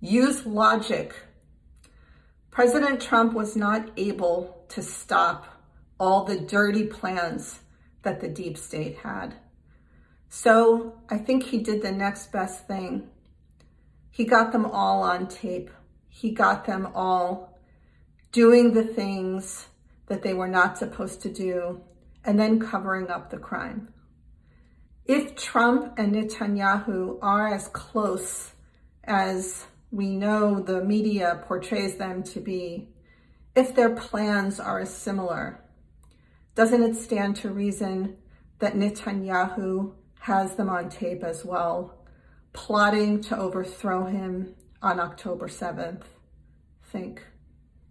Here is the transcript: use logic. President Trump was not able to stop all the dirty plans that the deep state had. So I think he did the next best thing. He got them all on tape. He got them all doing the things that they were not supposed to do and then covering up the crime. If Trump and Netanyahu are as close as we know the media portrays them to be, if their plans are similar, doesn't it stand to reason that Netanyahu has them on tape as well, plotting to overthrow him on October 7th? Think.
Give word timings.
use 0.00 0.46
logic. 0.46 1.14
President 2.50 3.00
Trump 3.00 3.34
was 3.34 3.56
not 3.56 3.90
able 3.96 4.64
to 4.68 4.82
stop 4.82 5.46
all 5.98 6.24
the 6.24 6.38
dirty 6.38 6.86
plans 6.86 7.60
that 8.02 8.20
the 8.20 8.28
deep 8.28 8.56
state 8.56 8.98
had. 8.98 9.34
So 10.28 11.00
I 11.08 11.18
think 11.18 11.44
he 11.44 11.58
did 11.58 11.82
the 11.82 11.92
next 11.92 12.32
best 12.32 12.66
thing. 12.66 13.08
He 14.10 14.24
got 14.24 14.52
them 14.52 14.66
all 14.66 15.02
on 15.02 15.28
tape. 15.28 15.70
He 16.08 16.30
got 16.30 16.64
them 16.64 16.88
all 16.94 17.58
doing 18.32 18.74
the 18.74 18.84
things 18.84 19.68
that 20.06 20.22
they 20.22 20.34
were 20.34 20.48
not 20.48 20.78
supposed 20.78 21.22
to 21.22 21.32
do 21.32 21.80
and 22.24 22.38
then 22.38 22.60
covering 22.60 23.08
up 23.10 23.30
the 23.30 23.38
crime. 23.38 23.88
If 25.06 25.34
Trump 25.36 25.94
and 25.96 26.14
Netanyahu 26.14 27.18
are 27.22 27.52
as 27.52 27.68
close 27.68 28.52
as 29.04 29.64
we 29.90 30.16
know 30.16 30.60
the 30.60 30.84
media 30.84 31.42
portrays 31.46 31.96
them 31.96 32.22
to 32.22 32.40
be, 32.40 32.88
if 33.54 33.74
their 33.74 33.94
plans 33.94 34.60
are 34.60 34.84
similar, 34.84 35.64
doesn't 36.54 36.82
it 36.82 36.96
stand 36.96 37.36
to 37.36 37.50
reason 37.50 38.16
that 38.58 38.74
Netanyahu 38.74 39.92
has 40.20 40.56
them 40.56 40.68
on 40.68 40.90
tape 40.90 41.22
as 41.22 41.44
well, 41.44 42.04
plotting 42.52 43.20
to 43.22 43.38
overthrow 43.38 44.06
him 44.06 44.54
on 44.82 45.00
October 45.00 45.48
7th? 45.48 46.02
Think. 46.82 47.22